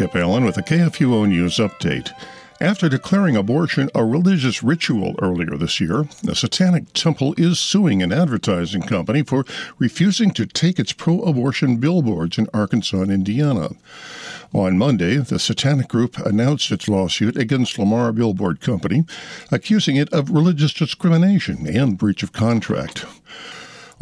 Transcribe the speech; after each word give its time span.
Philip 0.00 0.16
Allen 0.16 0.44
with 0.46 0.56
a 0.56 0.62
KFUO 0.62 1.28
News 1.28 1.58
update. 1.58 2.10
After 2.58 2.88
declaring 2.88 3.36
abortion 3.36 3.90
a 3.94 4.02
religious 4.02 4.62
ritual 4.62 5.14
earlier 5.20 5.58
this 5.58 5.78
year, 5.78 6.08
the 6.22 6.34
Satanic 6.34 6.94
Temple 6.94 7.34
is 7.36 7.60
suing 7.60 8.02
an 8.02 8.10
advertising 8.10 8.80
company 8.80 9.22
for 9.22 9.44
refusing 9.78 10.30
to 10.30 10.46
take 10.46 10.78
its 10.78 10.94
pro 10.94 11.20
abortion 11.20 11.76
billboards 11.76 12.38
in 12.38 12.48
Arkansas 12.54 13.02
and 13.02 13.12
Indiana. 13.12 13.72
On 14.54 14.78
Monday, 14.78 15.18
the 15.18 15.38
Satanic 15.38 15.88
Group 15.88 16.16
announced 16.16 16.72
its 16.72 16.88
lawsuit 16.88 17.36
against 17.36 17.78
Lamar 17.78 18.10
Billboard 18.10 18.62
Company, 18.62 19.04
accusing 19.52 19.96
it 19.96 20.10
of 20.14 20.30
religious 20.30 20.72
discrimination 20.72 21.66
and 21.66 21.98
breach 21.98 22.22
of 22.22 22.32
contract. 22.32 23.04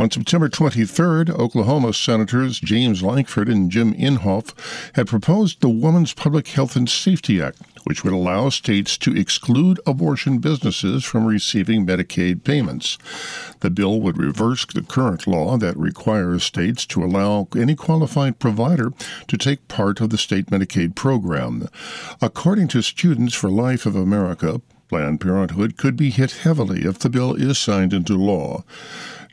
On 0.00 0.08
September 0.08 0.48
23rd, 0.48 1.30
Oklahoma 1.30 1.92
Senators 1.92 2.60
James 2.60 3.02
Lankford 3.02 3.48
and 3.48 3.68
Jim 3.68 3.92
Inhofe 3.94 4.54
had 4.94 5.08
proposed 5.08 5.60
the 5.60 5.68
Women's 5.68 6.14
Public 6.14 6.46
Health 6.46 6.76
and 6.76 6.88
Safety 6.88 7.42
Act, 7.42 7.58
which 7.82 8.04
would 8.04 8.12
allow 8.12 8.48
states 8.48 8.96
to 8.98 9.16
exclude 9.16 9.80
abortion 9.88 10.38
businesses 10.38 11.02
from 11.04 11.26
receiving 11.26 11.84
Medicaid 11.84 12.44
payments. 12.44 12.96
The 13.58 13.70
bill 13.70 14.00
would 14.00 14.18
reverse 14.18 14.64
the 14.66 14.82
current 14.82 15.26
law 15.26 15.56
that 15.56 15.76
requires 15.76 16.44
states 16.44 16.86
to 16.86 17.02
allow 17.02 17.48
any 17.56 17.74
qualified 17.74 18.38
provider 18.38 18.92
to 19.26 19.36
take 19.36 19.66
part 19.66 20.00
of 20.00 20.10
the 20.10 20.18
state 20.18 20.46
Medicaid 20.46 20.94
program. 20.94 21.68
According 22.22 22.68
to 22.68 22.82
Students 22.82 23.34
for 23.34 23.50
Life 23.50 23.84
of 23.84 23.96
America, 23.96 24.60
Planned 24.88 25.20
Parenthood 25.20 25.76
could 25.76 25.96
be 25.96 26.10
hit 26.10 26.30
heavily 26.30 26.84
if 26.84 26.98
the 27.00 27.10
bill 27.10 27.34
is 27.34 27.58
signed 27.58 27.92
into 27.92 28.16
law. 28.16 28.64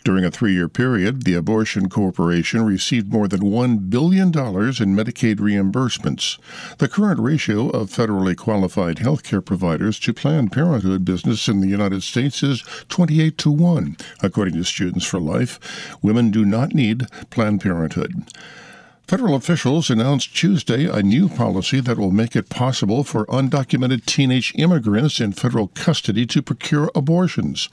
During 0.06 0.24
a 0.24 0.30
three 0.30 0.54
year 0.54 0.70
period, 0.70 1.24
the 1.24 1.34
Abortion 1.34 1.90
Corporation 1.90 2.64
received 2.64 3.12
more 3.12 3.28
than 3.28 3.40
$1 3.42 3.90
billion 3.90 4.28
in 4.28 4.32
Medicaid 4.32 5.38
reimbursements. 5.38 6.38
The 6.78 6.88
current 6.88 7.20
ratio 7.20 7.70
of 7.70 7.90
federally 7.90 8.38
qualified 8.38 9.00
health 9.00 9.24
care 9.24 9.42
providers 9.42 10.00
to 10.02 10.14
Planned 10.14 10.52
Parenthood 10.52 11.06
business 11.06 11.48
in 11.48 11.60
the 11.60 11.68
United 11.68 12.04
States 12.04 12.44
is 12.44 12.62
28 12.88 13.36
to 13.40 13.50
1, 13.50 13.98
according 14.22 14.54
to 14.54 14.64
Students 14.64 15.08
for 15.08 15.20
Life. 15.20 15.98
Women 16.04 16.30
do 16.30 16.46
not 16.46 16.76
need 16.76 17.08
Planned 17.32 17.62
Parenthood. 17.62 18.26
Federal 19.08 19.36
officials 19.36 19.92
announced 19.92 20.36
Tuesday 20.36 20.86
a 20.86 21.04
new 21.04 21.30
policy 21.30 21.80
that 21.80 22.00
will 22.00 22.10
make 22.10 22.36
it 22.36 22.50
possible 22.50 23.04
for 23.04 23.28
undocumented 23.28 24.04
teenage 24.06 24.52
immigrants 24.56 25.20
in 25.20 25.32
federal 25.32 25.68
custody 25.68 26.26
to 26.26 26.42
procure 26.42 26.90
abortions. 26.96 27.70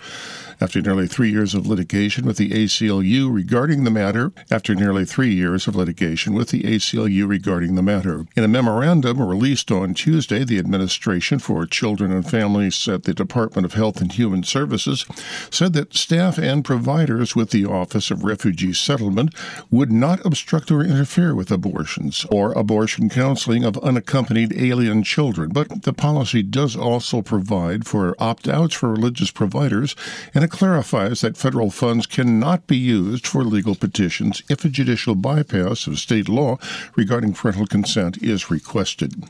After 0.60 0.82
nearly 0.82 1.08
three 1.08 1.30
years 1.30 1.54
of 1.54 1.66
litigation 1.66 2.26
with 2.26 2.36
the 2.36 2.50
ACLU 2.50 3.32
regarding 3.32 3.84
the 3.84 3.90
matter, 3.90 4.32
after 4.50 4.74
nearly 4.74 5.06
three 5.06 5.32
years 5.32 5.66
of 5.66 5.74
litigation 5.74 6.34
with 6.34 6.50
the 6.50 6.64
ACLU 6.64 7.26
regarding 7.26 7.76
the 7.76 7.82
matter, 7.82 8.26
in 8.36 8.44
a 8.44 8.48
memorandum 8.48 9.20
released 9.22 9.72
on 9.72 9.94
Tuesday, 9.94 10.44
the 10.44 10.58
Administration 10.58 11.38
for 11.38 11.64
Children 11.64 12.12
and 12.12 12.28
Families 12.28 12.86
at 12.86 13.04
the 13.04 13.14
Department 13.14 13.64
of 13.64 13.72
Health 13.72 14.02
and 14.02 14.12
Human 14.12 14.42
Services 14.42 15.06
said 15.50 15.72
that 15.72 15.94
staff 15.94 16.36
and 16.36 16.62
providers 16.62 17.34
with 17.34 17.50
the 17.50 17.64
Office 17.64 18.10
of 18.10 18.22
Refugee 18.22 18.74
Settlement 18.74 19.34
would 19.70 19.90
not 19.90 20.24
obstruct 20.26 20.70
or 20.70 20.84
interfere 20.84 21.21
with 21.30 21.52
abortions 21.52 22.26
or 22.30 22.50
abortion 22.52 23.08
counseling 23.08 23.62
of 23.62 23.78
unaccompanied 23.78 24.52
alien 24.60 25.04
children, 25.04 25.50
but 25.50 25.82
the 25.82 25.92
policy 25.92 26.42
does 26.42 26.74
also 26.74 27.22
provide 27.22 27.86
for 27.86 28.16
opt 28.18 28.48
outs 28.48 28.74
for 28.74 28.90
religious 28.90 29.30
providers, 29.30 29.94
and 30.34 30.42
it 30.42 30.50
clarifies 30.50 31.20
that 31.20 31.36
federal 31.36 31.70
funds 31.70 32.06
cannot 32.06 32.66
be 32.66 32.76
used 32.76 33.24
for 33.26 33.44
legal 33.44 33.76
petitions 33.76 34.42
if 34.50 34.64
a 34.64 34.68
judicial 34.68 35.14
bypass 35.14 35.86
of 35.86 36.00
state 36.00 36.28
law 36.28 36.58
regarding 36.96 37.32
parental 37.32 37.66
consent 37.66 38.20
is 38.20 38.50
requested. 38.50 39.24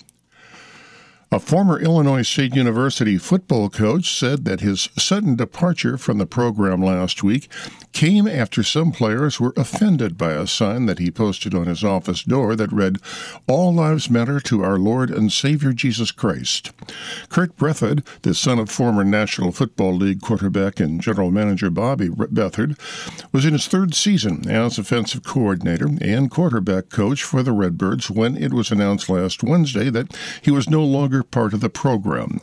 A 1.32 1.40
former 1.40 1.80
Illinois 1.80 2.28
State 2.28 2.54
University 2.54 3.16
football 3.16 3.70
coach 3.70 4.14
said 4.14 4.44
that 4.44 4.60
his 4.60 4.90
sudden 4.98 5.34
departure 5.34 5.96
from 5.96 6.18
the 6.18 6.26
program 6.26 6.82
last 6.82 7.22
week 7.22 7.48
came 7.94 8.28
after 8.28 8.62
some 8.62 8.92
players 8.92 9.40
were 9.40 9.54
offended 9.56 10.18
by 10.18 10.32
a 10.32 10.46
sign 10.46 10.84
that 10.84 10.98
he 10.98 11.10
posted 11.10 11.54
on 11.54 11.66
his 11.66 11.82
office 11.82 12.22
door 12.22 12.54
that 12.56 12.70
read, 12.70 12.98
All 13.48 13.72
lives 13.72 14.10
matter 14.10 14.40
to 14.40 14.62
our 14.62 14.78
Lord 14.78 15.10
and 15.10 15.32
Savior 15.32 15.72
Jesus 15.72 16.10
Christ. 16.10 16.70
Kurt 17.30 17.56
Beathard, 17.56 18.04
the 18.20 18.34
son 18.34 18.58
of 18.58 18.68
former 18.68 19.02
National 19.02 19.52
Football 19.52 19.94
League 19.94 20.20
quarterback 20.20 20.80
and 20.80 21.00
general 21.00 21.30
manager 21.30 21.70
Bobby 21.70 22.10
Beathard, 22.10 22.78
was 23.32 23.46
in 23.46 23.54
his 23.54 23.66
third 23.66 23.94
season 23.94 24.50
as 24.50 24.78
offensive 24.78 25.24
coordinator 25.24 25.88
and 26.02 26.30
quarterback 26.30 26.90
coach 26.90 27.22
for 27.22 27.42
the 27.42 27.52
Redbirds 27.52 28.10
when 28.10 28.36
it 28.36 28.52
was 28.52 28.70
announced 28.70 29.08
last 29.08 29.42
Wednesday 29.42 29.88
that 29.88 30.14
he 30.42 30.50
was 30.50 30.68
no 30.68 30.84
longer 30.84 31.21
part 31.22 31.52
of 31.54 31.60
the 31.60 31.70
program. 31.70 32.40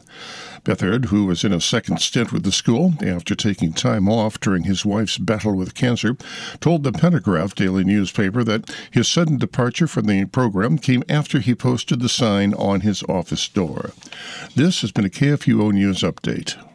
Beathard, 0.63 1.06
who 1.06 1.25
was 1.25 1.44
in 1.44 1.53
a 1.53 1.62
second 1.62 2.00
stint 2.00 2.31
with 2.31 2.44
the 2.44 2.51
school 2.51 2.94
after 3.01 3.34
taking 3.34 3.73
time 3.73 4.09
off 4.09 4.40
during 4.40 4.63
his 4.63 4.85
wife's 4.85 5.17
battle 5.17 5.56
with 5.56 5.73
cancer, 5.73 6.16
told 6.59 6.84
the 6.84 6.91
Pantagraph 6.91 7.56
daily 7.56 7.84
newspaper 7.84 8.44
that 8.44 8.69
his 8.91 9.07
sudden 9.07 9.38
departure 9.38 9.88
from 9.88 10.06
the 10.06 10.25
program 10.25 10.78
came 10.78 11.03
after 11.07 11.40
he 11.40 11.56
posted 11.56 12.01
the 12.01 12.09
sign 12.09 12.53
on 12.53 12.81
his 12.81 13.03
office 13.03 13.47
door. 13.47 13.91
This 14.56 14.81
has 14.81 14.91
been 14.91 15.06
a 15.06 15.09
KFUO 15.09 15.72
News 15.72 16.01
Update. 16.01 16.69